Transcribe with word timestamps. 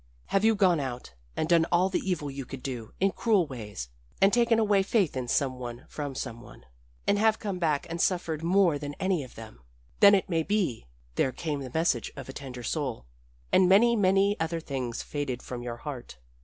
Have 0.33 0.43
you 0.43 0.55
gone 0.55 0.79
out 0.79 1.13
and 1.37 1.47
done 1.47 1.67
all 1.71 1.87
the 1.87 1.99
evil 1.99 2.31
you 2.31 2.43
could 2.43 2.63
do, 2.63 2.91
in 2.99 3.11
cruel 3.11 3.45
ways, 3.45 3.87
and 4.19 4.33
taken 4.33 4.57
away 4.57 4.81
faith 4.81 5.15
in 5.15 5.27
some 5.27 5.59
one 5.59 5.85
from 5.87 6.15
some 6.15 6.41
one 6.41 6.65
and 7.05 7.19
have 7.19 7.37
come 7.37 7.59
back 7.59 7.85
and 7.87 8.01
suffered 8.01 8.41
more 8.41 8.79
than 8.79 8.95
any 8.95 9.23
of 9.23 9.35
them? 9.35 9.59
Then 9.99 10.15
it 10.15 10.27
may 10.27 10.41
be 10.41 10.87
there 11.17 11.31
came 11.31 11.59
the 11.59 11.69
message 11.71 12.11
of 12.15 12.27
a 12.27 12.33
tender 12.33 12.63
soul 12.63 13.05
and 13.51 13.69
many, 13.69 13.95
many 13.95 14.39
other 14.39 14.59
things 14.59 15.03
faded 15.03 15.43
from 15.43 15.61
your 15.61 15.77
heart. 15.77 16.17